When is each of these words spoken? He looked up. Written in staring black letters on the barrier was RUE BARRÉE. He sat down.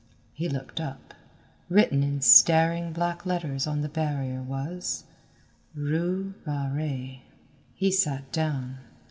He 0.33 0.49
looked 0.49 0.79
up. 0.81 1.13
Written 1.69 2.01
in 2.01 2.21
staring 2.21 2.91
black 2.91 3.23
letters 3.23 3.67
on 3.67 3.81
the 3.81 3.87
barrier 3.87 4.41
was 4.41 5.03
RUE 5.75 6.33
BARRÉE. 6.43 7.19
He 7.75 7.91
sat 7.91 8.31
down. 8.31 8.79